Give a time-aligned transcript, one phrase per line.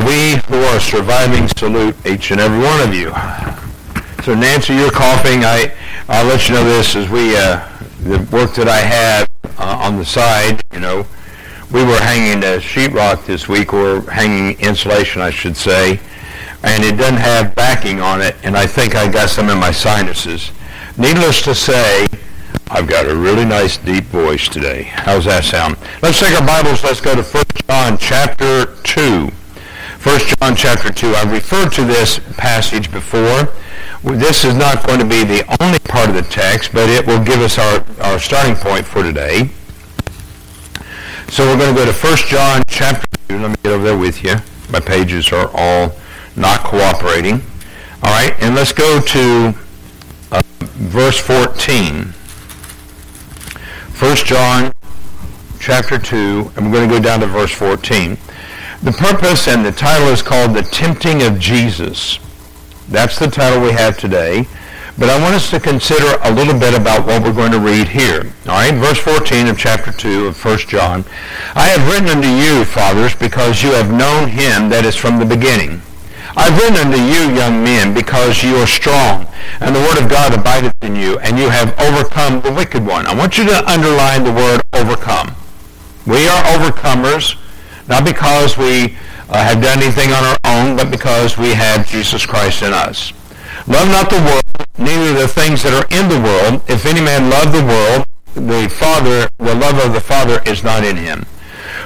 [0.00, 3.12] We who are surviving salute each and every one of you.
[4.24, 5.44] So Nancy, you're coughing.
[5.44, 5.72] I,
[6.08, 7.68] I'll let you know this as we, uh,
[8.04, 9.28] the work that I have
[9.58, 11.06] uh, on the side, you know,
[11.70, 16.00] we were hanging a sheetrock this week, or hanging insulation, I should say,
[16.62, 19.72] and it doesn't have backing on it, and I think I got some in my
[19.72, 20.52] sinuses.
[20.96, 22.06] Needless to say,
[22.68, 24.84] I've got a really nice deep voice today.
[24.84, 25.76] How's that sound?
[26.02, 26.82] Let's take our Bibles.
[26.82, 29.30] Let's go to 1 John chapter 2.
[30.02, 31.14] 1 John chapter 2.
[31.14, 33.52] I've referred to this passage before.
[34.02, 37.22] This is not going to be the only part of the text, but it will
[37.22, 39.50] give us our, our starting point for today.
[41.28, 43.38] So we're going to go to 1 John chapter 2.
[43.38, 44.34] Let me get over there with you.
[44.72, 45.92] My pages are all
[46.34, 47.40] not cooperating.
[48.02, 49.54] All right, and let's go to
[50.32, 52.06] uh, verse 14.
[54.00, 54.72] 1 John
[55.60, 58.18] chapter 2, and we're going to go down to verse 14.
[58.82, 62.18] The purpose and the title is called The Tempting of Jesus.
[62.88, 64.48] That's the title we have today.
[64.98, 67.86] But I want us to consider a little bit about what we're going to read
[67.86, 68.34] here.
[68.44, 71.04] All right, verse 14 of chapter 2 of 1 John.
[71.54, 75.26] I have written unto you, fathers, because you have known him that is from the
[75.26, 75.80] beginning.
[76.34, 79.28] I've written unto you, young men, because you are strong,
[79.60, 83.06] and the word of God abideth in you, and you have overcome the wicked one.
[83.06, 85.36] I want you to underline the word overcome.
[86.04, 87.38] We are overcomers
[87.88, 88.96] not because we
[89.28, 93.12] uh, have done anything on our own, but because we have Jesus Christ in us.
[93.66, 94.42] Love not the world,
[94.78, 96.62] neither the things that are in the world.
[96.68, 100.84] If any man love the world, the Father, the love of the Father is not
[100.84, 101.24] in him.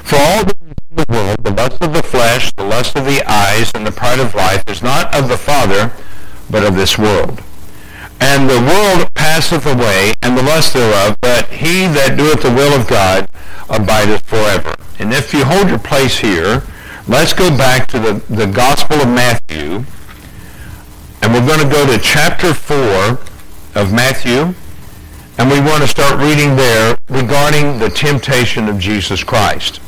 [0.02, 0.54] For all the
[0.96, 4.18] the world, the lust of the flesh, the lust of the eyes, and the pride
[4.18, 5.92] of life is not of the Father,
[6.48, 7.42] but of this world.
[8.20, 12.72] And the world passeth away, and the lust thereof, but he that doeth the will
[12.72, 13.28] of God
[13.68, 14.74] abideth forever.
[14.98, 16.62] And if you hold your place here,
[17.06, 19.84] let's go back to the, the Gospel of Matthew,
[21.22, 23.18] and we're going to go to chapter 4
[23.74, 24.54] of Matthew,
[25.38, 29.80] and we want to start reading there regarding the temptation of Jesus Christ.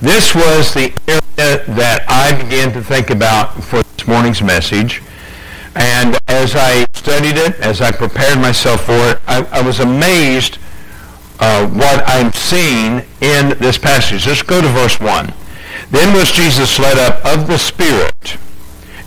[0.00, 5.02] This was the area that I began to think about for this morning's message.
[5.74, 10.58] And as I studied it, as I prepared myself for it, I, I was amazed
[11.40, 14.26] uh, what I'm seeing in this passage.
[14.26, 15.32] Let's go to verse 1.
[15.90, 18.36] Then was Jesus led up of the Spirit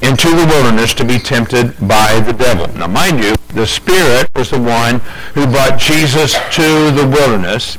[0.02, 2.68] into the wilderness to be tempted by the devil.
[2.76, 5.00] Now, mind you, the Spirit was the one
[5.34, 7.78] who brought Jesus to the wilderness,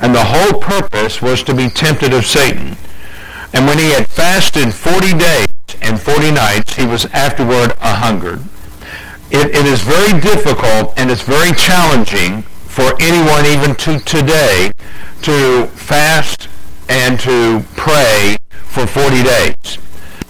[0.00, 2.76] and the whole purpose was to be tempted of Satan.
[3.54, 5.46] And when he had fasted 40 days
[5.80, 8.40] and 40 nights, he was afterward a hungered.
[9.30, 14.72] It, it is very difficult and it's very challenging for anyone even to today
[15.22, 16.48] to fast
[16.88, 19.78] and to pray for 40 days.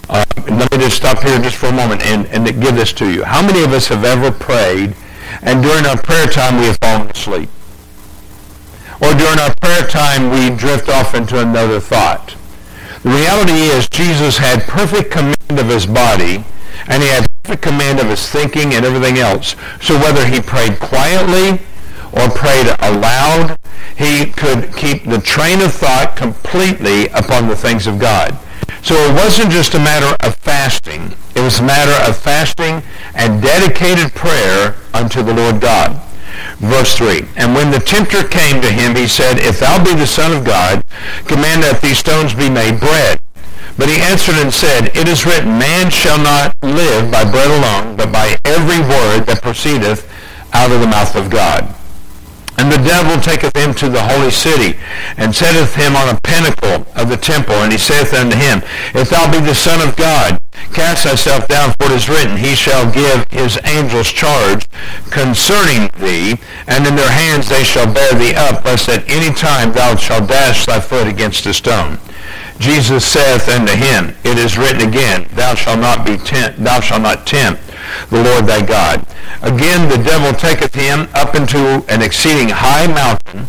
[0.08, 3.10] Uh, let me just stop here just for a moment and, and give this to
[3.10, 3.24] you.
[3.24, 4.94] How many of us have ever prayed
[5.42, 7.48] and during our prayer time we have fallen asleep?
[9.00, 12.36] Or during our prayer time we drift off into another thought?
[13.02, 16.44] The reality is Jesus had perfect command of his body
[16.86, 19.56] and he had perfect command of his thinking and everything else.
[19.80, 21.60] So whether he prayed quietly
[22.12, 23.58] or prayed aloud,
[23.96, 28.38] he could keep the train of thought completely upon the things of God.
[28.82, 31.14] So it wasn't just a matter of fasting.
[31.34, 32.82] It was a matter of fasting
[33.14, 36.00] and dedicated prayer unto the Lord God.
[36.58, 40.06] Verse 3, And when the tempter came to him, he said, If thou be the
[40.06, 40.84] Son of God,
[41.26, 43.20] command that these stones be made bread.
[43.76, 47.96] But he answered and said, It is written, Man shall not live by bread alone,
[47.96, 50.08] but by every word that proceedeth
[50.52, 51.74] out of the mouth of God.
[52.58, 54.78] And the devil taketh him to the holy city,
[55.16, 57.54] and setteth him on a pinnacle of the temple.
[57.56, 58.62] And he saith unto him,
[58.94, 60.41] If thou be the Son of God,
[60.72, 64.66] cast thyself down, for it is written, He shall give his angels charge
[65.10, 69.72] concerning thee, and in their hands they shall bear thee up, lest at any time
[69.72, 71.98] thou shalt dash thy foot against a stone.
[72.58, 77.02] Jesus saith unto him, It is written again, Thou shalt not be tempt, thou shalt
[77.02, 77.60] not tempt
[78.10, 79.06] the Lord thy God.
[79.42, 83.46] Again the devil taketh him up into an exceeding high mountain,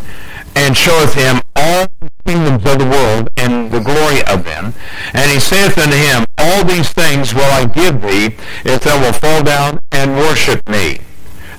[0.55, 4.73] and showeth him all the kingdoms of the world and the glory of them.
[5.13, 8.35] And he saith unto him, All these things will I give thee,
[8.65, 10.99] if thou wilt fall down and worship me.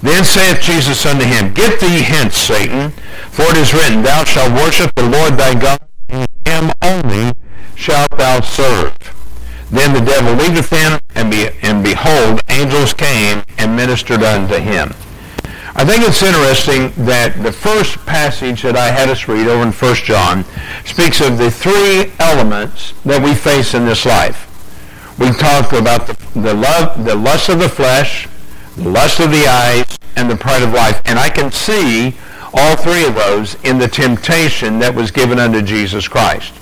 [0.02, 2.90] Then saith Jesus unto him, Get thee hence, Satan,
[3.30, 7.32] for it is written, Thou shalt worship the Lord thy God, and him only
[7.74, 8.94] shalt thou serve.
[9.70, 14.92] Then the devil leaveth him, and, be, and behold, angels came and ministered unto him.
[15.76, 19.72] I think it's interesting that the first passage that I had us read over in
[19.72, 20.44] 1 John
[20.84, 24.50] speaks of the three elements that we face in this life.
[25.18, 28.28] We talked about the, the love, the lust of the flesh,
[28.76, 31.00] the lust of the eyes, and the pride of life.
[31.04, 32.16] And I can see
[32.52, 36.52] all three of those in the temptation that was given unto Jesus Christ.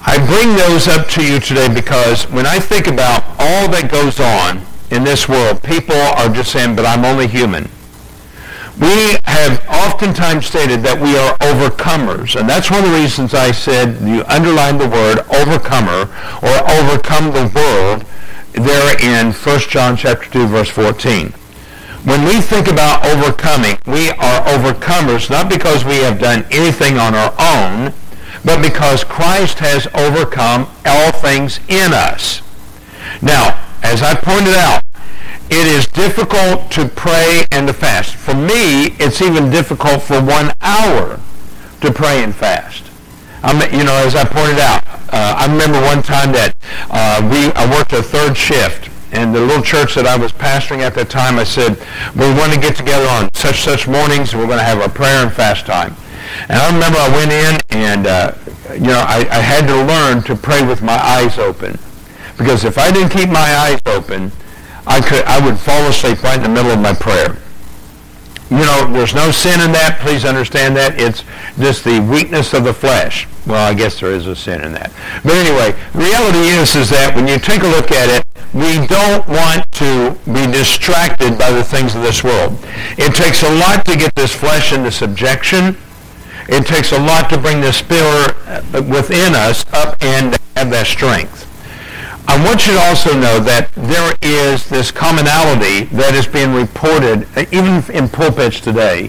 [0.00, 4.20] I bring those up to you today because when I think about all that goes
[4.20, 7.68] on in this world, people are just saying, but I'm only human.
[8.80, 13.50] We have oftentimes stated that we are overcomers, and that's one of the reasons I
[13.50, 16.06] said you underline the word overcomer
[16.46, 18.06] or overcome the world
[18.52, 21.34] there in 1 John chapter 2 verse 14.
[22.06, 27.16] When we think about overcoming, we are overcomers not because we have done anything on
[27.16, 27.92] our own,
[28.44, 32.42] but because Christ has overcome all things in us.
[33.20, 34.84] Now, as I pointed out,
[35.50, 38.14] it is difficult to pray and to fast.
[38.14, 41.20] For me, it's even difficult for one hour
[41.80, 42.84] to pray and fast.
[43.42, 46.54] I'm, you know, as I pointed out, uh, I remember one time that
[46.90, 50.80] uh, we I worked a third shift, and the little church that I was pastoring
[50.80, 51.78] at that time, I said,
[52.14, 54.88] we want to get together on such such mornings, and we're going to have a
[54.88, 55.96] prayer and fast time.
[56.48, 58.34] And I remember I went in, and uh,
[58.74, 61.78] you know, I, I had to learn to pray with my eyes open,
[62.36, 64.30] because if I didn't keep my eyes open,
[64.88, 67.36] I could I would fall asleep right in the middle of my prayer.
[68.50, 69.98] You know, there's no sin in that.
[70.00, 70.98] Please understand that.
[70.98, 71.22] It's
[71.58, 73.28] just the weakness of the flesh.
[73.46, 74.90] Well, I guess there is a sin in that.
[75.22, 78.24] But anyway, the reality is, is that when you take a look at it,
[78.54, 82.58] we don't want to be distracted by the things of this world.
[82.96, 85.76] It takes a lot to get this flesh into subjection.
[86.48, 88.34] It takes a lot to bring the spirit
[88.88, 91.47] within us up and have that strength.
[92.28, 97.24] I want you to also know that there is this commonality that is being reported,
[97.34, 99.08] uh, even in pulpits today,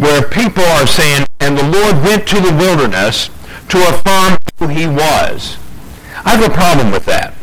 [0.00, 3.28] where people are saying, and the Lord went to the wilderness
[3.68, 5.58] to affirm who he was.
[6.24, 7.34] I have a problem with that.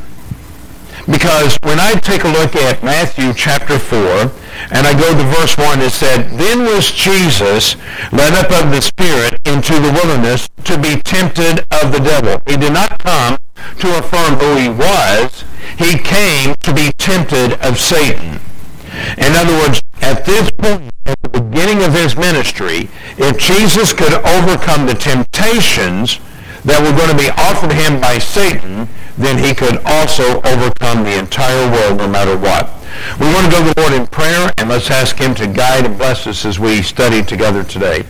[1.06, 4.34] Because when I take a look at Matthew chapter 4,
[4.74, 7.76] and I go to verse 1, it said, Then was Jesus
[8.12, 12.42] led up of the Spirit into the wilderness to be tempted of the devil.
[12.48, 13.38] He did not come
[13.80, 15.44] to affirm who he was.
[15.78, 18.40] He came to be tempted of Satan.
[19.18, 24.14] In other words, at this point, at the beginning of his ministry, if Jesus could
[24.14, 26.20] overcome the temptations
[26.64, 28.88] that were going to be offered him by Satan,
[29.18, 32.72] then he could also overcome the entire world no matter what.
[33.20, 35.86] We want to go to the Lord in prayer, and let's ask him to guide
[35.86, 38.06] and bless us as we study together today.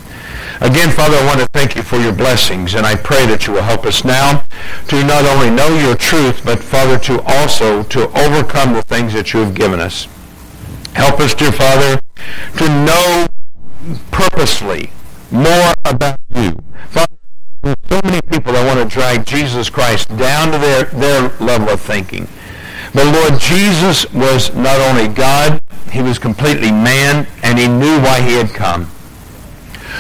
[0.62, 3.54] Again, Father, I want to thank you for your blessings, and I pray that you
[3.54, 4.44] will help us now
[4.88, 9.34] to not only know your truth, but, Father, to also to overcome the things that
[9.34, 10.08] you have given us.
[10.94, 12.00] Help us, dear Father,
[12.58, 13.28] to know
[14.12, 14.92] purposely
[15.32, 16.56] more about you.
[16.90, 17.16] Father,
[17.90, 21.82] so many people that want to drag Jesus Christ down to their, their level of
[21.82, 22.28] thinking.
[22.94, 25.60] But Lord, Jesus was not only God,
[25.92, 28.92] he was completely man, and he knew why he had come.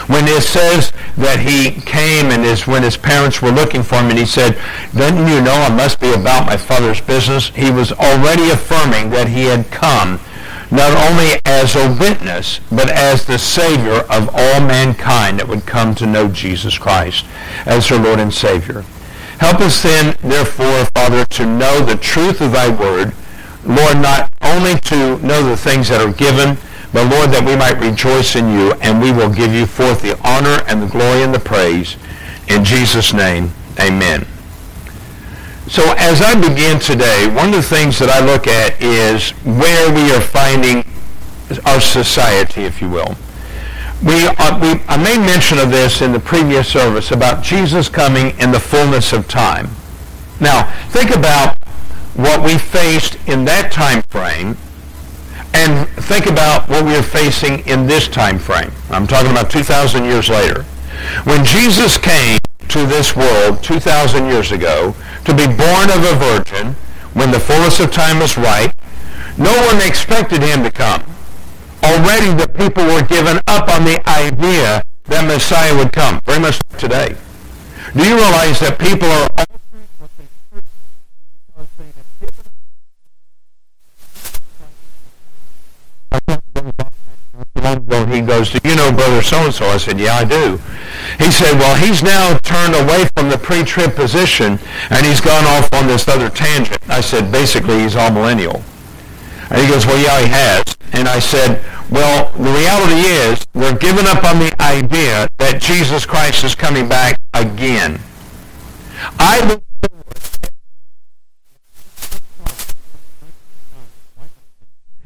[0.07, 4.10] When it says that he came and is when his parents were looking for him
[4.10, 4.60] and he said,
[4.95, 7.50] Don't you know I must be about my father's business?
[7.50, 10.19] He was already affirming that he had come
[10.72, 15.94] not only as a witness, but as the Savior of all mankind that would come
[15.95, 17.26] to know Jesus Christ
[17.66, 18.83] as their Lord and Savior.
[19.38, 23.14] Help us then, therefore, Father, to know the truth of thy word.
[23.64, 26.57] Lord, not only to know the things that are given,
[26.94, 30.16] but Lord, that we might rejoice in you, and we will give you forth the
[30.26, 31.97] honor and the glory and the praise.
[32.47, 34.28] In Jesus' name, amen.
[35.68, 39.92] So as I begin today, one of the things that I look at is where
[39.92, 40.85] we are finding
[41.66, 43.16] our society, if you will.
[44.04, 48.38] We, are, we, I made mention of this in the previous service about Jesus coming
[48.40, 49.69] in the fullness of time.
[50.40, 51.57] Now, think about
[52.16, 54.57] what we faced in that time frame
[55.54, 58.72] and think about what we are facing in this time frame.
[58.90, 60.64] I'm talking about 2,000 years later.
[61.24, 64.95] When Jesus came to this world 2,000 years ago
[65.26, 66.76] to be born of a virgin
[67.14, 68.74] when the fullness of time was right,
[69.38, 71.04] no one expected him to come.
[71.83, 76.60] Already the people were given up on the idea that Messiah would come, very much
[76.78, 77.16] today.
[77.94, 79.43] Do you realize that people are
[88.33, 89.66] goes, do you know brother so-and-so?
[89.66, 90.57] I said, yeah, I do.
[91.19, 94.57] He said, well, he's now turned away from the pre-trib position,
[94.90, 96.80] and he's gone off on this other tangent.
[96.90, 98.63] I said, basically, he's amillennial.
[99.52, 100.75] And he goes, well, yeah, he has.
[100.94, 106.06] And I said, well, the reality is we're giving up on the idea that Jesus
[106.06, 107.99] Christ is coming back again.
[109.19, 109.59] I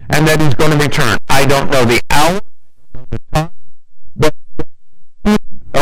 [0.09, 1.17] and that he's going to return.
[1.29, 2.01] I don't know the
[3.09, 3.51] the time,
[4.15, 4.35] but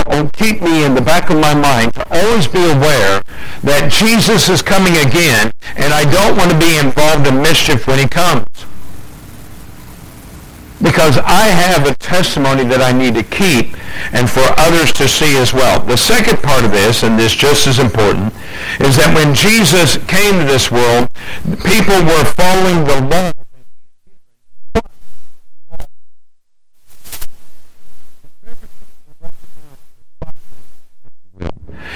[0.08, 3.22] will keep me in the back of my mind to always be aware
[3.64, 8.00] that Jesus is coming again, and I don't want to be involved in mischief when
[8.00, 8.48] he comes.
[10.82, 13.76] Because I have a testimony that I need to keep
[14.12, 15.80] and for others to see as well.
[15.80, 18.34] The second part of this, and this just as important,
[18.80, 21.10] is that when Jesus came to this world,
[21.64, 23.35] people were following the law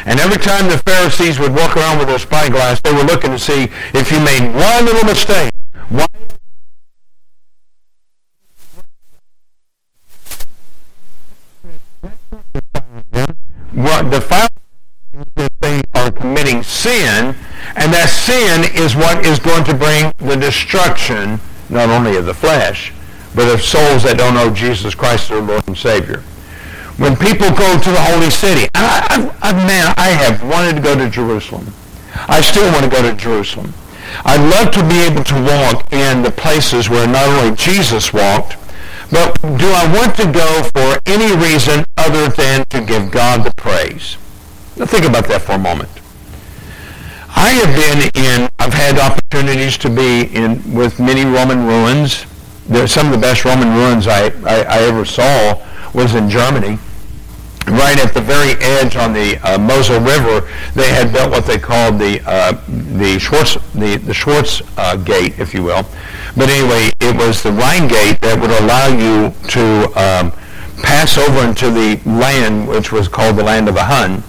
[0.09, 3.37] And every time the Pharisees would walk around with their spyglass, they were looking to
[3.37, 5.51] see if you made one little mistake.
[5.89, 6.07] One
[13.71, 14.19] what the
[15.35, 17.35] that they are committing sin,
[17.75, 21.39] and that sin is what is going to bring the destruction
[21.69, 22.91] not only of the flesh,
[23.35, 26.23] but of souls that don't know Jesus Christ their Lord and Savior
[26.99, 30.81] when people go to the holy city, and I, I, man, I have wanted to
[30.81, 31.73] go to Jerusalem.
[32.27, 33.73] I still want to go to Jerusalem.
[34.25, 38.57] I'd love to be able to walk in the places where not only Jesus walked,
[39.11, 43.53] but do I want to go for any reason other than to give God the
[43.53, 44.17] praise?
[44.75, 45.89] Now think about that for a moment.
[47.29, 52.25] I have been in, I've had opportunities to be in with many Roman ruins.
[52.67, 56.77] They're some of the best Roman ruins I, I, I ever saw was in Germany
[57.69, 61.57] right at the very edge on the uh, Mosel River, they had built what they
[61.57, 62.53] called the uh,
[62.97, 65.85] the Schwartz the the Schwartz uh, Gate, if you will.
[66.35, 70.31] But anyway, it was the Rhine Gate that would allow you to um,
[70.81, 74.23] pass over into the land which was called the land of the Hun.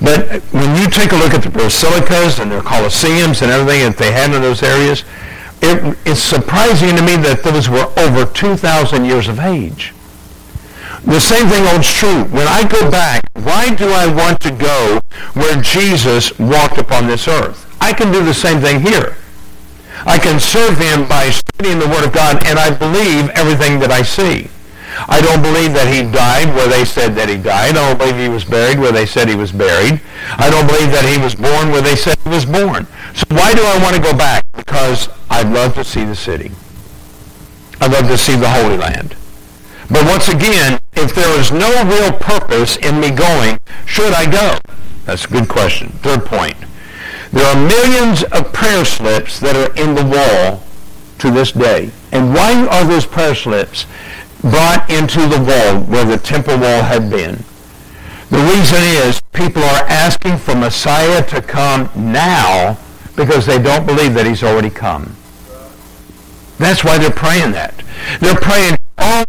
[0.00, 3.96] But when you take a look at the basilicas and their colosseums and everything that
[3.96, 5.04] they had in those areas,
[5.62, 9.93] it, it's surprising to me that those were over 2,000 years of age.
[11.06, 12.24] The same thing holds true.
[12.24, 15.00] When I go back, why do I want to go
[15.34, 17.70] where Jesus walked upon this earth?
[17.80, 19.16] I can do the same thing here.
[20.06, 23.90] I can serve him by studying the Word of God, and I believe everything that
[23.90, 24.48] I see.
[25.08, 27.76] I don't believe that he died where they said that he died.
[27.76, 30.00] I don't believe he was buried where they said he was buried.
[30.38, 32.86] I don't believe that he was born where they said he was born.
[33.12, 34.46] So why do I want to go back?
[34.56, 36.52] Because I'd love to see the city.
[37.80, 39.16] I'd love to see the Holy Land.
[39.90, 44.58] But once again, if there is no real purpose in me going, should I go?
[45.04, 45.90] That's a good question.
[46.02, 46.56] Third point.
[47.32, 50.62] There are millions of prayer slips that are in the wall
[51.18, 51.90] to this day.
[52.12, 53.86] And why are those prayer slips
[54.40, 57.42] brought into the wall where the temple wall had been?
[58.30, 62.78] The reason is people are asking for Messiah to come now
[63.16, 65.16] because they don't believe that he's already come.
[66.58, 67.74] That's why they're praying that.
[68.20, 69.24] They're praying, oh,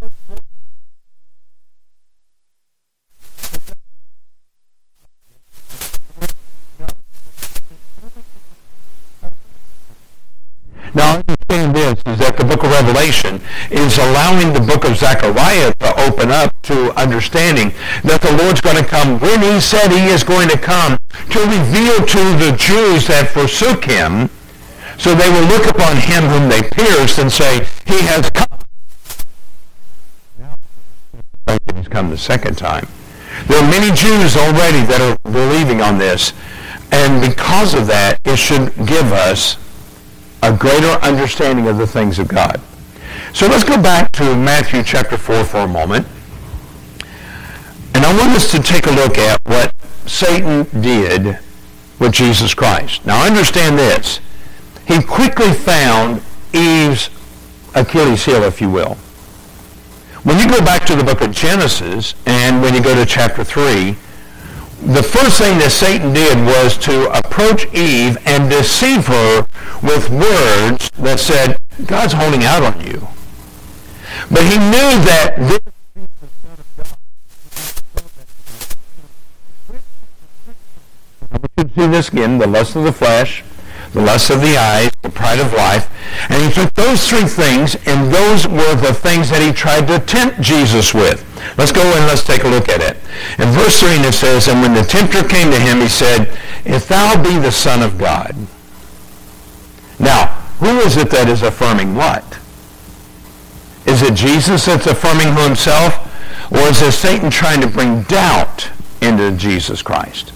[10.94, 12.72] Now understand this, is that the book of
[13.06, 17.70] Revelation is allowing the book of Zechariah to open up to understanding
[18.02, 20.98] that the Lord's going to come when he said he is going to come
[21.30, 24.28] to reveal to the Jews that forsook him
[24.98, 28.58] so they will look upon him whom they pierced and say, he has come.
[31.76, 32.88] He's come the second time.
[33.46, 36.32] There are many Jews already that are believing on this.
[36.90, 39.58] And because of that, it should give us
[40.42, 42.60] a greater understanding of the things of God.
[43.36, 46.06] So let's go back to Matthew chapter 4 for a moment.
[47.92, 49.74] And I want us to take a look at what
[50.06, 51.38] Satan did
[51.98, 53.04] with Jesus Christ.
[53.04, 54.20] Now understand this.
[54.88, 56.22] He quickly found
[56.54, 57.10] Eve's
[57.74, 58.94] Achilles heel, if you will.
[60.24, 63.44] When you go back to the book of Genesis and when you go to chapter
[63.44, 63.90] 3,
[64.94, 69.46] the first thing that Satan did was to approach Eve and deceive her
[69.82, 73.06] with words that said, God's holding out on you.
[74.30, 75.60] But he knew that this
[81.42, 83.44] we should see this again, the lust of the flesh,
[83.92, 85.90] the lust of the eyes, the pride of life.
[86.30, 89.98] And he took those three things, and those were the things that he tried to
[89.98, 91.24] tempt Jesus with.
[91.58, 92.96] Let's go and let's take a look at it.
[93.38, 96.88] In verse 3 it says, And when the tempter came to him, he said, If
[96.88, 98.34] thou be the Son of God.
[99.98, 100.26] Now,
[100.58, 102.38] who is it that is affirming what?
[103.86, 106.02] Is it Jesus that's affirming who himself?
[106.52, 110.32] Or is it Satan trying to bring doubt into Jesus Christ?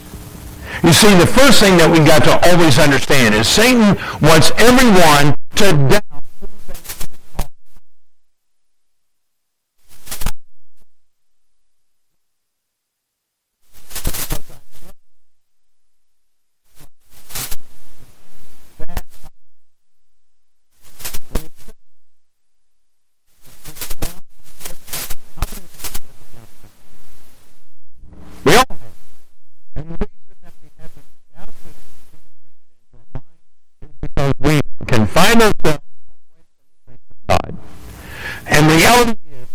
[0.82, 5.36] You see, the first thing that we got to always understand is Satan wants everyone
[5.56, 6.09] to doubt
[37.28, 37.56] God.
[38.46, 39.48] And the reality is,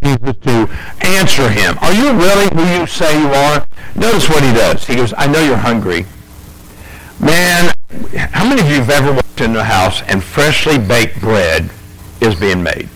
[0.00, 0.68] Jesus to
[1.00, 1.76] answer him.
[1.80, 3.66] Are you really who you say you are?
[3.96, 4.86] Notice what he does.
[4.86, 6.06] He goes, I know you're hungry.
[7.20, 7.74] Man,
[8.14, 11.68] how many of you have ever walked into a house and freshly baked bread
[12.20, 12.88] is being made?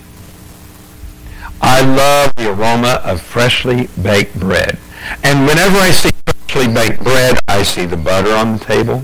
[1.82, 4.78] I love the aroma of freshly baked bread.
[5.24, 9.02] And whenever I see freshly baked bread, I see the butter on the table.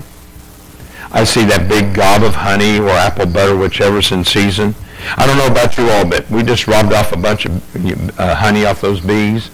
[1.11, 4.75] I see that big gob of honey or apple butter, whichever's in season.
[5.17, 8.35] I don't know about you all, but we just robbed off a bunch of uh,
[8.35, 9.51] honey off those bees.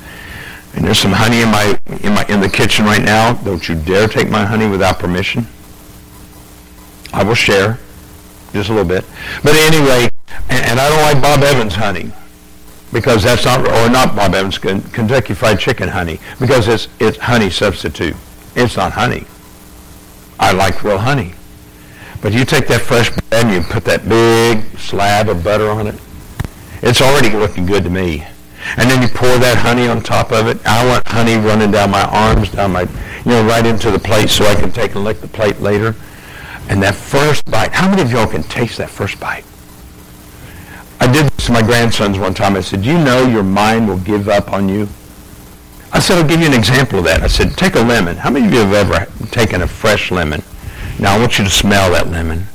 [0.76, 3.34] And there's some honey in my in my in the kitchen right now.
[3.34, 5.48] Don't you dare take my honey without permission.
[7.12, 7.80] I will share
[8.54, 9.04] just a little bit.
[9.42, 10.12] But anyway,
[10.48, 12.12] and, and I don't like Bob Evans honey
[12.96, 17.50] because that's not or not Bob Evans Kentucky Fried Chicken honey because it's it's honey
[17.50, 18.16] substitute.
[18.56, 19.26] It's not honey.
[20.40, 21.34] I like real honey.
[22.22, 25.88] But you take that fresh bread and you put that big slab of butter on
[25.88, 25.96] it.
[26.82, 28.26] It's already looking good to me.
[28.78, 30.66] And then you pour that honey on top of it.
[30.66, 34.30] I want honey running down my arms, down my, you know, right into the plate
[34.30, 35.96] so I can take and lick the plate later.
[36.70, 39.44] And that first bite, how many of y'all can taste that first bite?
[41.46, 42.56] To my grandsons one time.
[42.56, 44.88] I said, you know your mind will give up on you?
[45.92, 47.22] I said, I'll give you an example of that.
[47.22, 48.18] I said, take a lemon.
[48.18, 50.42] How many of you have ever taken a fresh lemon
[51.00, 52.46] now I want you to smell that lemon.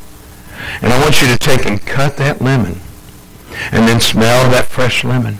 [0.82, 2.80] And I want you to take and cut that lemon.
[3.72, 5.38] And then smell that fresh lemon.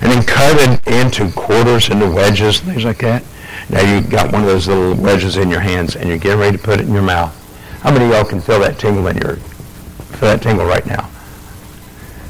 [0.00, 3.22] And then cut it into quarters, into wedges, things like that.
[3.68, 6.56] Now you've got one of those little wedges in your hands and you're getting ready
[6.56, 7.38] to put it in your mouth.
[7.82, 11.10] How many of y'all can feel that tingle in your feel that tingle right now?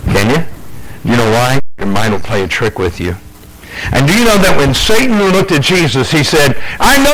[0.04, 0.51] Can you?
[1.04, 1.60] You know why?
[1.78, 3.16] Your mind will play a trick with you.
[3.92, 7.12] And do you know that when Satan looked at Jesus, he said, I know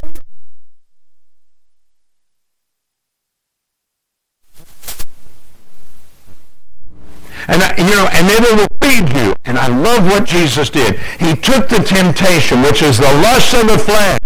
[7.51, 9.35] And, I, you know, and then it will feed you.
[9.47, 10.99] And I love what Jesus did.
[11.19, 14.19] He took the temptation, which is the lust of the flesh.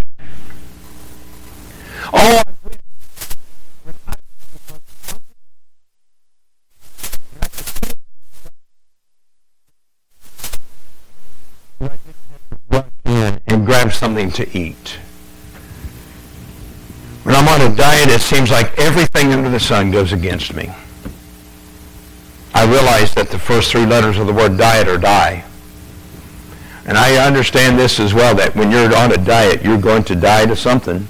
[2.12, 2.42] Oh,
[13.46, 14.98] and grab something to eat.
[17.24, 20.70] When I'm on a diet, it seems like everything under the sun goes against me.
[22.54, 25.44] I realize that the first three letters of the word diet are die.
[26.86, 30.14] And I understand this as well, that when you're on a diet, you're going to
[30.14, 31.06] die to something.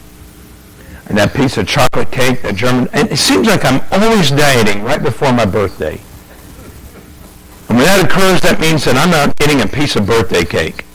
[1.06, 4.82] And that piece of chocolate cake, that German, and it seems like I'm always dieting
[4.82, 6.00] right before my birthday.
[7.68, 10.86] And when that occurs, that means that I'm not getting a piece of birthday cake.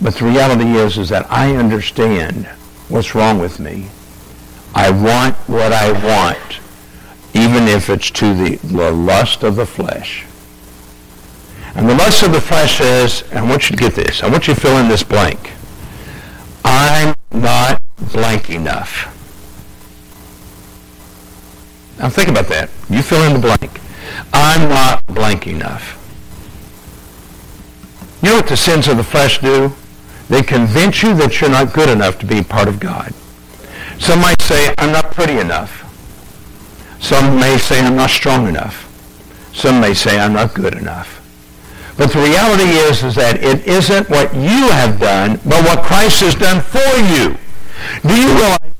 [0.00, 2.46] But the reality is, is that I understand
[2.88, 3.88] what's wrong with me.
[4.74, 6.60] I want what I want
[7.36, 10.24] even if it's to the, the lust of the flesh.
[11.74, 14.22] And the lust of the flesh says, I want you to get this.
[14.22, 15.52] I want you to fill in this blank.
[16.64, 17.82] I'm not
[18.12, 19.12] blank enough.
[21.98, 22.70] Now think about that.
[22.88, 23.80] You fill in the blank.
[24.32, 25.92] I'm not blank enough.
[28.22, 29.74] You know what the sins of the flesh do?
[30.28, 33.12] They convince you that you're not good enough to be part of God.
[33.98, 35.82] Some might say, I'm not pretty enough.
[37.00, 38.82] Some may say I'm not strong enough.
[39.54, 41.22] Some may say I'm not good enough.
[41.96, 46.20] But the reality is, is that it isn't what you have done, but what Christ
[46.20, 47.38] has done for you.
[48.06, 48.75] Do you realize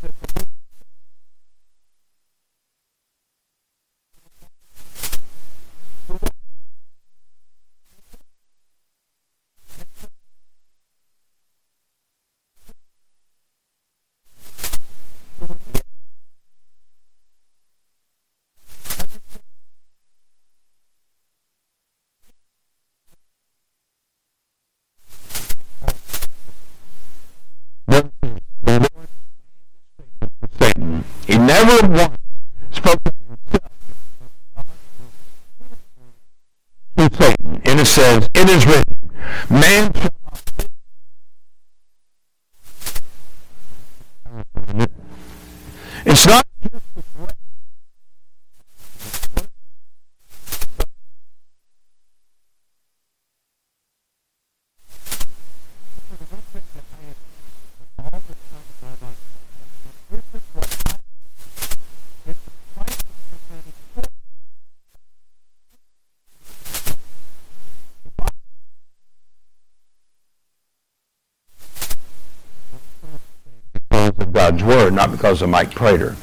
[74.47, 76.15] God's Word, not because of Mike Prater.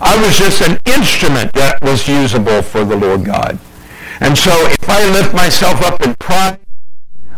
[0.00, 3.58] I was just an instrument that was usable for the Lord God.
[4.20, 6.60] And so if I lift myself up in pride,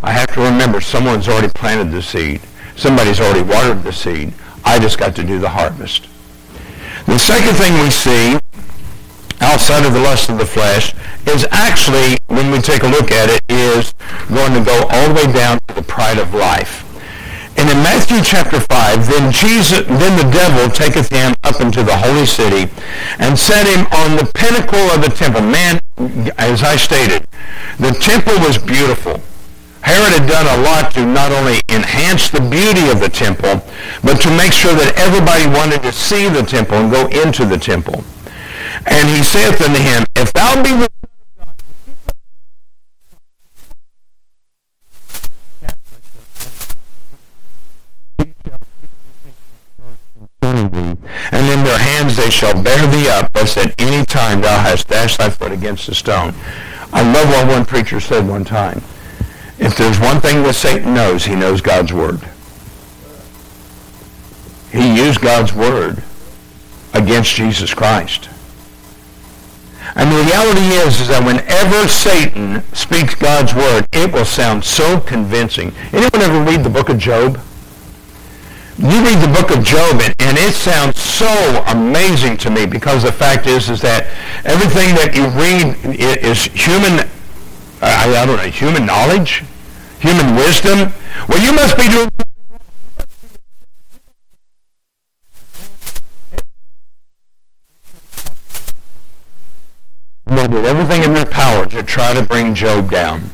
[0.03, 2.43] I have to remember someone's already planted the seed.
[2.77, 4.35] Somebody's already watered the seed.
[4.67, 6.07] I just got to do the harvest.
[7.07, 8.39] The second thing we see
[9.41, 10.93] outside of the lust of the flesh
[11.27, 13.95] is actually, when we take a look at it, is
[14.29, 16.85] going to go all the way down to the pride of life.
[17.69, 21.95] And in Matthew chapter 5, then Jesus, then the devil taketh him up into the
[21.95, 22.73] holy city
[23.19, 25.43] and set him on the pinnacle of the temple.
[25.43, 25.79] Man,
[26.39, 27.29] as I stated,
[27.79, 29.21] the temple was beautiful.
[29.83, 33.61] Herod had done a lot to not only enhance the beauty of the temple,
[34.03, 37.59] but to make sure that everybody wanted to see the temple and go into the
[37.59, 38.03] temple.
[38.87, 40.89] And he saith unto him, If thou be the
[51.31, 51.47] and
[52.17, 55.89] they shall bear thee up, lest at any time thou hast dashed thy foot against
[55.89, 56.35] a stone.
[56.93, 58.83] I love what one preacher said one time.
[59.59, 62.21] If there's one thing that Satan knows, he knows God's word.
[64.71, 66.03] He used God's word
[66.95, 68.29] against Jesus Christ.
[69.95, 75.01] And the reality is, is that whenever Satan speaks God's word, it will sound so
[75.01, 75.73] convincing.
[75.93, 77.41] Anyone ever read the book of Job?
[78.79, 83.03] You read the book of Job, and, and it sounds so amazing to me because
[83.03, 84.07] the fact is, is that
[84.45, 87.11] everything that you read is human,
[87.83, 89.43] I, I don't know, human knowledge,
[89.99, 90.93] human wisdom.
[91.29, 92.09] Well, you must be doing
[100.27, 103.31] They did everything in their power to try to bring Job down.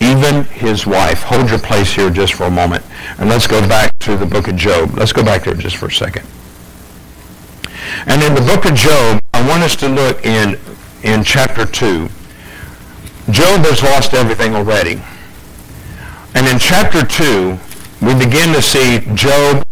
[0.00, 1.22] Even his wife.
[1.22, 2.84] Hold your place here just for a moment.
[3.18, 4.98] And let's go back to the book of Job.
[4.98, 6.26] Let's go back there just for a second.
[8.06, 10.58] And in the book of Job, I want us to look in,
[11.02, 12.08] in chapter 2.
[13.30, 15.00] Job has lost everything already.
[16.34, 17.58] And in chapter 2,
[18.00, 19.66] we begin to see Job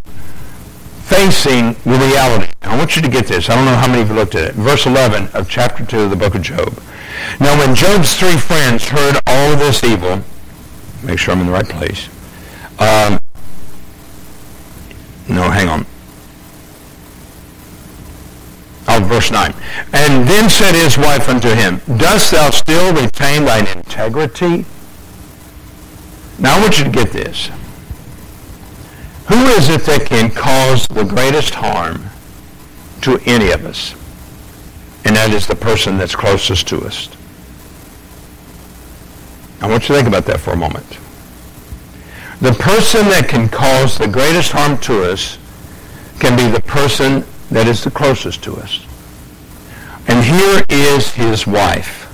[1.02, 2.52] facing reality.
[2.62, 3.50] I want you to get this.
[3.50, 4.54] I don't know how many of you looked at it.
[4.54, 6.80] Verse 11 of chapter 2 of the book of Job.
[7.40, 10.22] Now when Job's three friends heard all of this evil,
[11.02, 12.08] make sure I'm in the right place.
[12.78, 13.20] Um,
[15.28, 15.86] no, hang on.
[19.00, 19.54] Oh, verse 9.
[19.92, 24.64] And then said his wife unto him, Dost thou still retain thine integrity?
[26.38, 27.50] Now I want you to get this.
[29.28, 32.04] Who is it that can cause the greatest harm
[33.02, 33.94] to any of us?
[35.04, 37.08] And that is the person that's closest to us.
[39.60, 40.98] I want you to think about that for a moment.
[42.40, 45.38] The person that can cause the greatest harm to us
[46.18, 48.86] can be the person that is the closest to us.
[50.10, 52.08] And here is his wife.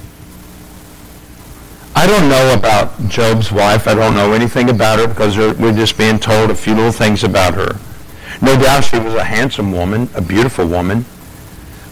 [1.96, 3.88] I don't know about Job's wife.
[3.88, 7.24] I don't know anything about her because we're just being told a few little things
[7.24, 7.80] about her.
[8.42, 11.06] No doubt she was a handsome woman, a beautiful woman.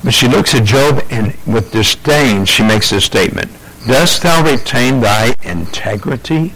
[0.04, 3.50] But she looks at Job and with disdain she makes this statement.
[3.86, 6.52] Dost thou retain thy integrity?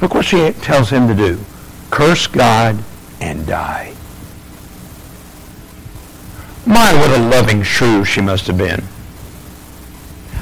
[0.00, 1.38] Look what she tells him to do.
[1.92, 2.82] Curse God
[3.20, 3.94] and die.
[6.66, 8.82] My, what a loving shrew she must have been.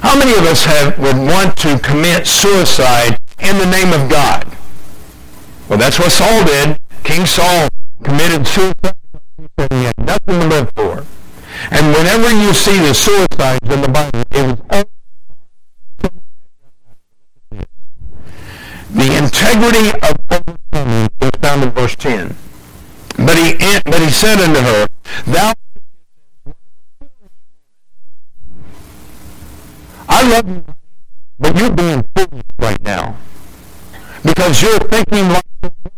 [0.02, 4.46] How many of us have, would want to commit suicide in the name of God?
[5.68, 6.78] Well, that's what Saul did.
[7.04, 7.68] King Saul
[8.02, 8.96] committed suicide.
[9.70, 11.06] He had nothing to live for.
[11.70, 14.84] And whenever you see the suicides in the Bible, it was
[18.90, 22.34] the integrity of overcoming is found in verse 10.
[23.18, 23.54] But he,
[23.84, 24.88] but he said unto her,
[25.26, 25.54] Thou
[30.12, 30.64] I love you,
[31.38, 33.16] but you're being foolish right now.
[34.24, 35.96] Because you're thinking like the world.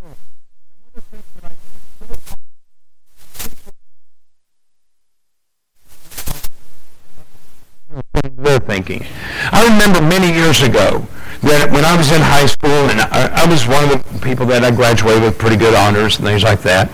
[8.37, 9.05] They're thinking.
[9.51, 11.07] I remember many years ago
[11.40, 14.46] that when I was in high school, and I, I was one of the people
[14.46, 16.90] that I graduated with pretty good honors and things like that.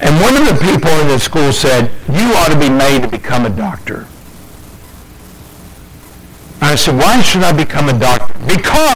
[0.00, 3.08] And one of the people in the school said, you ought to be made to
[3.08, 4.06] become a doctor.
[6.68, 8.38] I said, why should I become a doctor?
[8.46, 8.94] Because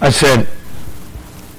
[0.00, 0.46] I said,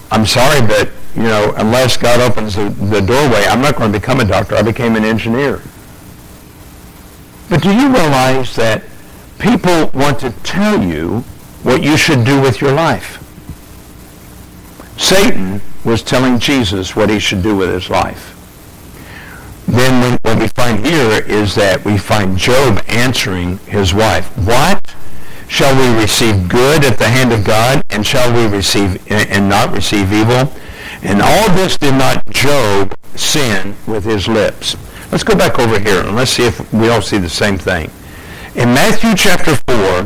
[0.09, 3.99] I'm sorry, but, you know, unless God opens the, the doorway, I'm not going to
[3.99, 4.55] become a doctor.
[4.55, 5.61] I became an engineer.
[7.49, 8.83] But do you realize that
[9.37, 11.25] people want to tell you
[11.63, 13.17] what you should do with your life?
[14.97, 18.40] Satan was telling Jesus what he should do with his life.
[19.67, 24.27] Then what we find here is that we find Job answering his wife.
[24.37, 24.95] What?
[25.47, 29.73] Shall we receive good at the hand of God, and shall we receive and not
[29.73, 30.51] receive evil?
[31.03, 34.75] And all this did not Job sin with his lips.
[35.11, 37.91] Let's go back over here and let's see if we all see the same thing.
[38.55, 40.03] In Matthew chapter 4,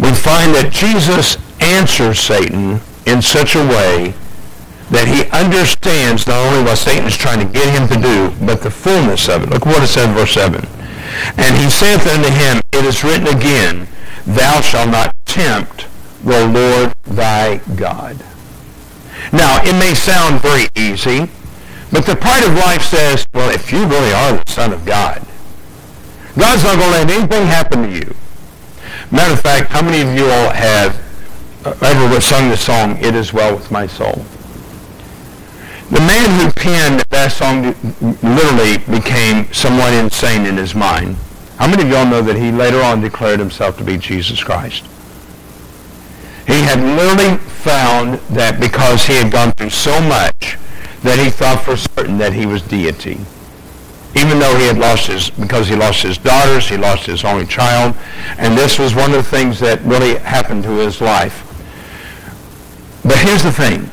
[0.00, 4.14] we find that Jesus answers Satan in such a way
[4.90, 8.62] that he understands not only what Satan is trying to get him to do, but
[8.62, 9.50] the fullness of it.
[9.50, 10.66] Look what it says in verse 7.
[11.38, 13.86] And he saith unto him, It is written again,
[14.26, 15.86] Thou shalt not tempt
[16.24, 18.22] the Lord thy God.
[19.32, 21.30] Now, it may sound very easy,
[21.92, 25.20] but the pride of life says, well, if you really are the Son of God,
[26.38, 28.14] God's not going to let anything happen to you.
[29.10, 30.96] Matter of fact, how many of you all have
[31.82, 34.24] ever sung the song, It Is Well With My Soul?
[35.90, 37.74] The man who penned that song
[38.22, 41.16] literally became somewhat insane in his mind.
[41.58, 44.86] How many of y'all know that he later on declared himself to be Jesus Christ?
[46.46, 50.56] He had literally found that because he had gone through so much
[51.02, 53.18] that he thought for certain that he was deity.
[54.16, 57.46] Even though he had lost his, because he lost his daughters, he lost his only
[57.46, 57.96] child,
[58.38, 61.46] and this was one of the things that really happened to his life.
[63.02, 63.90] But here's the thing.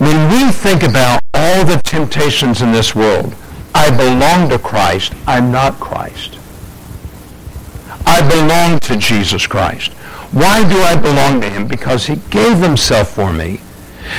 [0.00, 3.34] When we think about all the temptations in this world,
[3.74, 6.38] I belong to Christ, I'm not Christ.
[8.06, 9.92] I belong to Jesus Christ.
[10.32, 11.68] Why do I belong to him?
[11.68, 13.60] Because he gave himself for me.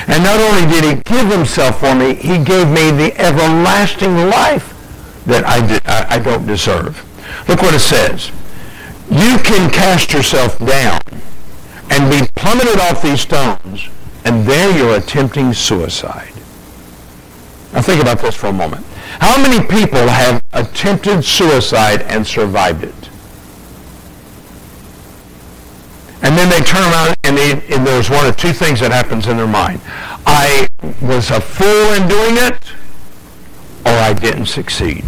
[0.06, 5.24] And not only did he give himself for me, he gave me the everlasting life
[5.26, 7.04] that I, did, I, I don't deserve.
[7.50, 8.32] Look what it says.
[9.10, 11.02] You can cast yourself down
[11.90, 13.90] and be plummeted off these stones,
[14.26, 16.34] and there you're attempting suicide.
[17.74, 18.86] Now think about this for a moment.
[19.20, 23.10] How many people have attempted suicide and survived it?
[26.24, 29.28] And then they turn around and, they, and there's one of two things that happens
[29.28, 29.82] in their mind.
[30.26, 30.68] I
[31.02, 32.74] was a fool in doing it,
[33.86, 35.04] or I didn't succeed.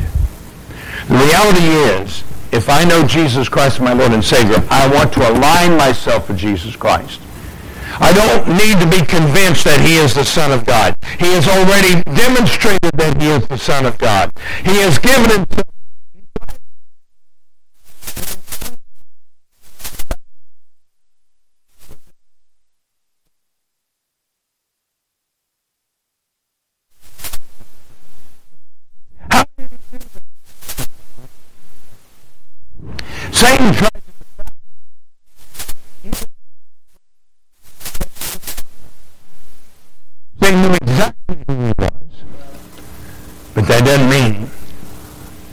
[1.07, 1.67] The reality
[2.01, 6.29] is, if I know Jesus Christ my Lord and Savior, I want to align myself
[6.29, 7.19] with Jesus Christ.
[7.99, 10.97] I don't need to be convinced that he is the Son of God.
[11.19, 14.31] He has already demonstrated that he is the Son of God.
[14.63, 15.67] He has given himself
[33.31, 34.03] Satan tried
[40.41, 41.91] Satan knew exactly who he was.
[43.53, 44.49] But that doesn't mean,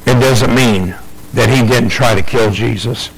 [0.06, 0.96] it doesn't mean
[1.32, 3.10] that he didn't try to kill Jesus.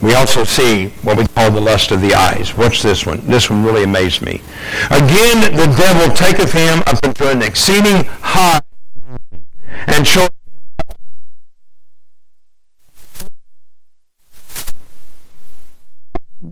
[0.00, 2.56] We also see what we call the lust of the eyes.
[2.56, 3.20] Watch this one.
[3.26, 4.40] This one really amazed me.
[4.86, 8.60] Again, the devil taketh him up into an exceeding high
[9.88, 10.30] and showeth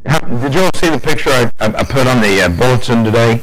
[0.02, 3.40] did you all see the picture I, I put on the uh, bulletin today?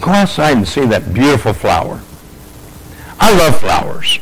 [0.00, 2.00] Go outside and see that beautiful flower.
[3.20, 4.18] I love flowers.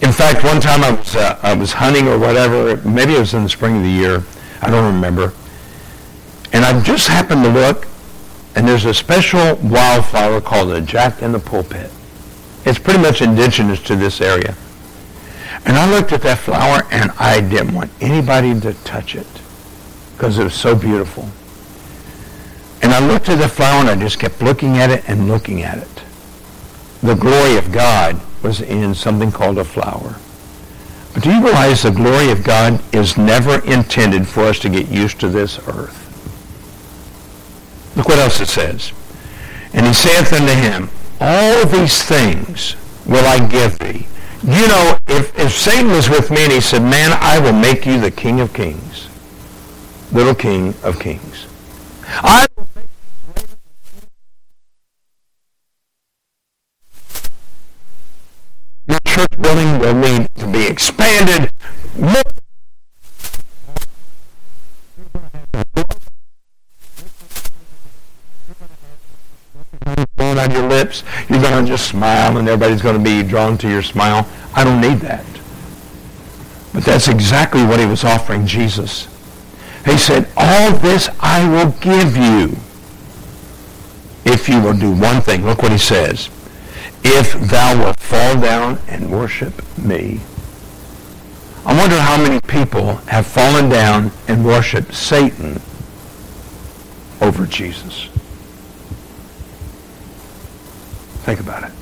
[0.00, 2.76] In fact, one time I was uh, I was hunting or whatever.
[2.88, 4.22] Maybe it was in the spring of the year.
[4.62, 5.32] I don't remember.
[6.52, 7.86] And I just happened to look,
[8.54, 11.90] and there's a special wildflower called a jack in the pulpit.
[12.64, 14.54] It's pretty much indigenous to this area.
[15.64, 19.26] And I looked at that flower, and I didn't want anybody to touch it
[20.16, 21.28] because it was so beautiful.
[22.82, 25.62] And I looked at the flower and I just kept looking at it and looking
[25.62, 26.02] at it.
[27.02, 30.16] The glory of God was in something called a flower.
[31.14, 34.88] But do you realize the glory of God is never intended for us to get
[34.88, 36.04] used to this earth?
[37.96, 38.92] Look what else it says.
[39.72, 44.06] And he saith unto him, All these things will I give thee.
[44.44, 47.86] You know, if, if Satan was with me and he said, Man, I will make
[47.86, 49.08] you the king of kings
[50.12, 51.46] little king of kings.
[52.06, 52.46] I
[58.86, 61.50] your church building will need to be expanded.
[70.16, 73.58] Going on your lips, you're going to just smile and everybody's going to be drawn
[73.58, 74.28] to your smile.
[74.54, 75.24] I don't need that.
[76.72, 79.08] But that's exactly what he was offering Jesus.
[79.84, 82.56] He said, all this I will give you
[84.24, 85.44] if you will do one thing.
[85.44, 86.30] Look what he says.
[87.04, 90.20] If thou wilt fall down and worship me.
[91.64, 95.60] I wonder how many people have fallen down and worshiped Satan
[97.20, 98.08] over Jesus.
[101.24, 101.72] Think about it.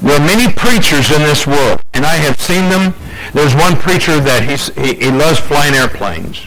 [0.00, 2.94] There are many preachers in this world, and I have seen them.
[3.32, 6.46] There's one preacher that he's, he, he loves flying airplanes.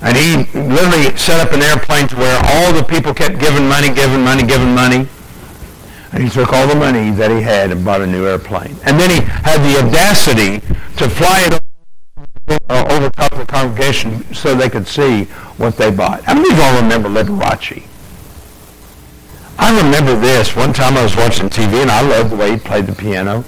[0.00, 3.92] And he literally set up an airplane to where all the people kept giving money,
[3.92, 5.08] giving money, giving money.
[6.14, 8.76] And he took all the money that he had and bought a new airplane.
[8.84, 10.60] And then he had the audacity
[10.96, 11.60] to fly it
[12.70, 15.24] uh, over top of the congregation so they could see
[15.58, 16.22] what they bought.
[16.22, 17.82] How many of y'all remember Liberace?
[19.58, 20.54] I remember this.
[20.54, 23.44] One time I was watching TV and I loved the way he played the piano.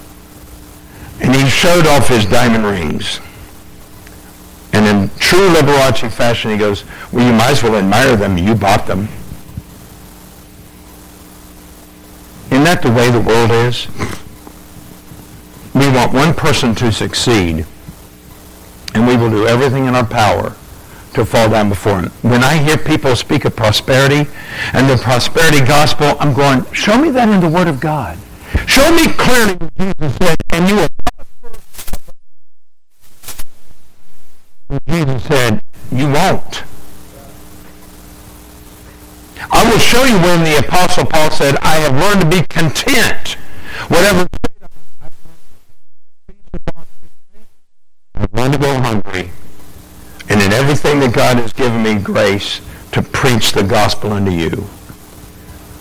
[1.20, 3.20] And he showed off his diamond rings.
[4.72, 8.36] And in true Liberace fashion, he goes, well, you might as well admire them.
[8.36, 9.08] You bought them.
[12.50, 13.88] Isn't that the way the world is?
[15.74, 17.66] We want one person to succeed,
[18.94, 20.56] and we will do everything in our power
[21.14, 22.10] to fall down before him.
[22.22, 24.30] When I hear people speak of prosperity
[24.72, 28.18] and the prosperity gospel, I'm going, show me that in the Word of God.
[28.66, 30.88] Show me clearly what Jesus said, and you will
[34.88, 36.64] Jesus said, you won't.
[39.56, 43.38] I will show you when the Apostle Paul said, I have learned to be content.
[43.88, 44.28] Whatever
[48.14, 49.30] I've learned to go hungry.
[50.28, 52.60] And in everything that God has given me grace
[52.92, 54.66] to preach the gospel unto you.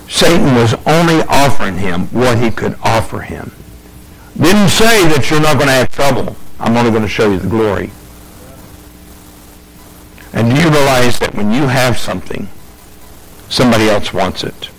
[0.08, 3.52] Satan was only offering him what he could offer him.
[4.38, 6.38] Didn't say that you're not going to have trouble.
[6.62, 7.92] I'm only going to show you the glory.
[10.32, 12.48] And do you realize that when you have something,
[13.50, 14.70] somebody else wants it?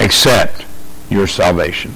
[0.00, 0.64] Accept
[1.10, 1.94] your salvation.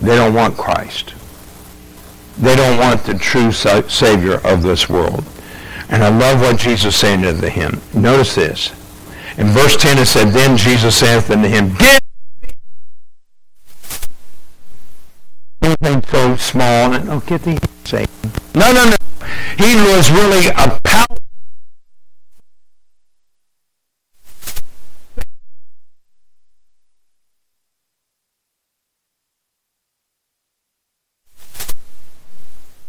[0.00, 1.14] They don't want Christ.
[2.38, 5.24] They don't want the true Savior of this world.
[5.88, 7.80] And I love what Jesus saying to him.
[7.94, 8.70] Notice this.
[9.38, 12.02] In verse 10 it said, Then Jesus saith unto him, Get
[12.42, 12.54] me.
[15.62, 16.92] anything so small.
[16.92, 18.08] And, oh, get thee Satan.
[18.54, 18.96] No, no, no.
[19.56, 21.06] He was really a power.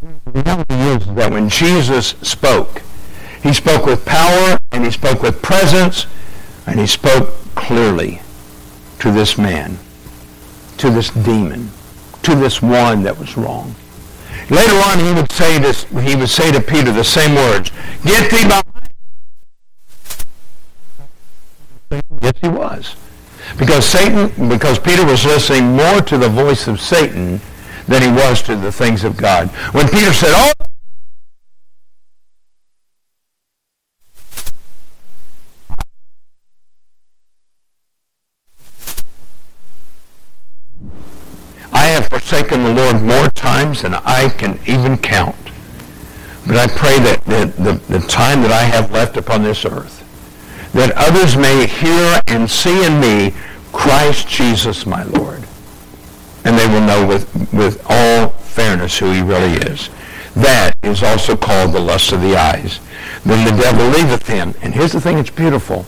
[0.01, 2.82] The is that when Jesus spoke,
[3.41, 6.06] he spoke with power and he spoke with presence
[6.67, 8.21] and he spoke clearly
[8.99, 9.78] to this man,
[10.78, 11.71] to this demon
[12.25, 13.75] to this one that was wrong.
[14.50, 15.86] Later on, he would say this.
[15.86, 17.72] He would say to Peter the same words:
[18.04, 18.64] "Get thee behind."
[22.22, 22.96] Yes, he was,
[23.58, 27.42] because Satan, because Peter was listening more to the voice of Satan
[27.88, 29.50] than he was to the things of God.
[29.74, 30.52] When Peter said, "Oh,"
[41.72, 43.28] I have forsaken the Lord more
[43.76, 45.36] times than I can even count.
[46.47, 50.01] But I pray that the, the, the time that I have left upon this earth,
[50.73, 53.34] that others may hear and see in me
[53.71, 55.43] Christ Jesus my Lord.
[56.43, 59.89] And they will know with, with all fairness who he really is.
[60.36, 62.80] That is also called the lust of the eyes.
[63.26, 64.53] Then the devil leaveth him.
[64.61, 65.86] And here's the thing that's beautiful.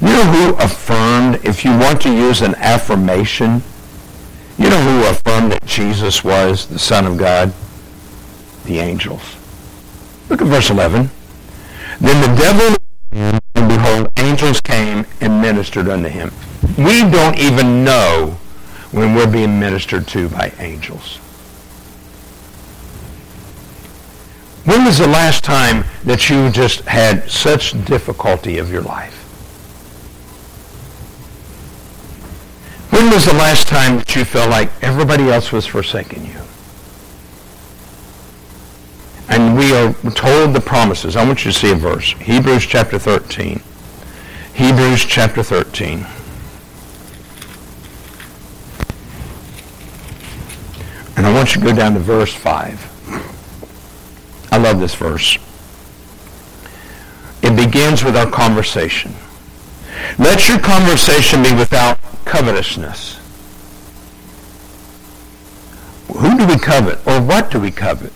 [0.00, 3.62] You know who affirmed, if you want to use an affirmation,
[4.62, 7.52] you know who affirmed that Jesus was the Son of God?
[8.64, 9.36] The angels.
[10.28, 11.10] Look at verse 11.
[12.00, 12.76] Then the devil,
[13.10, 16.30] and behold, angels came and ministered unto him.
[16.78, 18.38] We don't even know
[18.92, 21.16] when we're being ministered to by angels.
[24.64, 29.21] When was the last time that you just had such difficulty of your life?
[32.92, 36.38] When was the last time that you felt like everybody else was forsaking you?
[39.30, 41.16] And we are told the promises.
[41.16, 42.12] I want you to see a verse.
[42.12, 43.62] Hebrews chapter 13.
[44.52, 46.06] Hebrews chapter 13.
[51.16, 54.50] And I want you to go down to verse 5.
[54.52, 55.38] I love this verse.
[57.42, 59.14] It begins with our conversation.
[60.18, 61.98] Let your conversation be without
[62.32, 63.20] covetousness.
[66.16, 68.14] Who do we covet or what do we covet?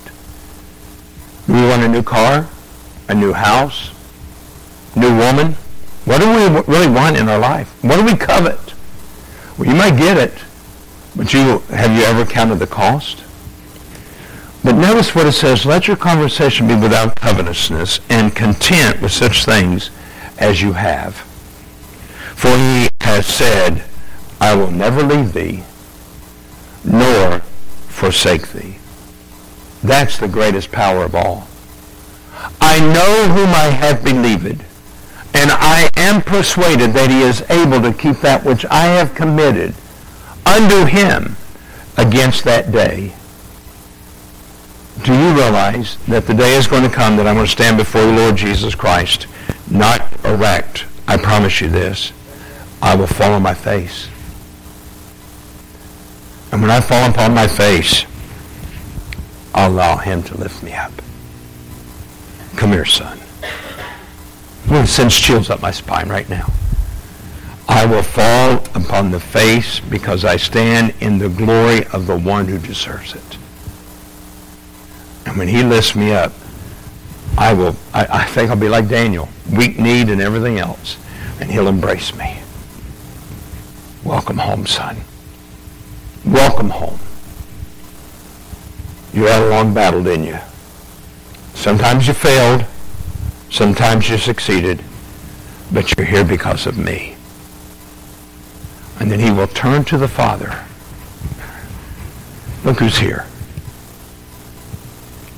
[1.46, 2.48] Do we want a new car?
[3.08, 3.90] A new house?
[4.96, 5.52] New woman?
[6.06, 7.68] What do we really want in our life?
[7.84, 8.72] What do we covet?
[9.58, 10.42] Well, you might get it,
[11.14, 13.22] but you have you ever counted the cost?
[14.64, 19.44] But notice what it says, let your conversation be without covetousness and content with such
[19.44, 19.90] things
[20.38, 21.16] as you have.
[22.34, 23.84] For he has said,
[24.40, 25.62] I will never leave thee,
[26.84, 27.40] nor
[27.88, 28.78] forsake thee.
[29.82, 31.48] That's the greatest power of all.
[32.60, 34.62] I know whom I have believed,
[35.34, 39.74] and I am persuaded that he is able to keep that which I have committed
[40.44, 41.36] unto him
[41.96, 43.14] against that day
[45.06, 47.76] do you realize that the day is going to come that I'm going to stand
[47.76, 49.26] before the Lord Jesus Christ,
[49.70, 50.86] not erect?
[51.06, 52.12] I promise you this.
[52.82, 54.08] I will fall on my face.
[56.56, 58.06] And when I fall upon my face,
[59.54, 60.90] I'll allow him to lift me up.
[62.56, 63.18] Come here, son.
[64.68, 66.50] To send chills up my spine right now.
[67.68, 72.48] I will fall upon the face because I stand in the glory of the one
[72.48, 73.36] who deserves it.
[75.26, 76.32] And when he lifts me up,
[77.36, 80.96] I will, I, I think I'll be like Daniel, weak kneed and everything else.
[81.38, 82.38] And he'll embrace me.
[84.02, 84.96] Welcome home, son.
[86.26, 86.98] Welcome home.
[89.12, 90.38] You had a long battle, didn't you?
[91.54, 92.66] Sometimes you failed.
[93.50, 94.82] Sometimes you succeeded.
[95.72, 97.16] But you're here because of me.
[98.98, 100.64] And then he will turn to the Father.
[102.64, 103.26] Look who's here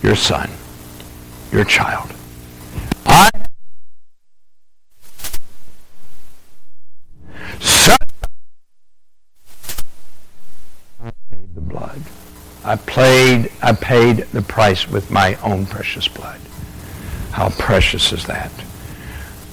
[0.03, 0.51] your son,
[1.51, 2.15] your child.
[12.69, 16.39] I played I paid the price with my own precious blood.
[17.31, 18.53] How precious is that?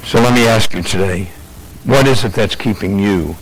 [0.04, 1.30] So let me ask you today,
[1.86, 3.36] what is it that's keeping you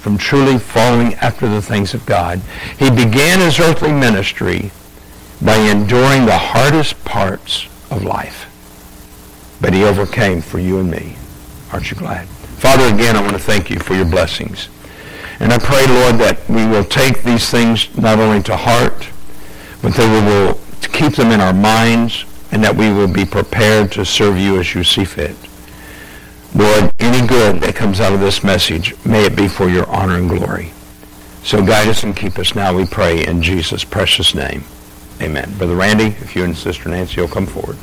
[0.00, 2.40] from truly following after the things of God?
[2.78, 4.70] He began his earthly ministry
[5.42, 8.46] by enduring the hardest parts of life.
[9.60, 11.16] But he overcame for you and me.
[11.70, 12.26] Aren't you glad?
[12.28, 14.70] Father, again, I want to thank you for your blessings.
[15.38, 19.10] And I pray, Lord, that we will take these things not only to heart,
[19.82, 20.60] but that we will
[20.92, 24.74] keep them in our minds and that we will be prepared to serve you as
[24.74, 25.36] you see fit.
[26.54, 30.16] Lord, any good that comes out of this message, may it be for your honor
[30.16, 30.72] and glory.
[31.42, 34.64] So guide us and keep us now, we pray, in Jesus' precious name.
[35.20, 35.52] Amen.
[35.58, 37.76] Brother Randy, if you and Sister Nancy will come forward.